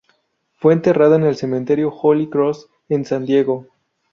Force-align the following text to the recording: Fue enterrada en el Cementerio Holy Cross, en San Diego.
Fue 0.55 0.73
enterrada 0.73 1.15
en 1.17 1.25
el 1.25 1.35
Cementerio 1.35 1.91
Holy 1.93 2.27
Cross, 2.27 2.71
en 2.89 3.05
San 3.05 3.23
Diego. 3.23 3.67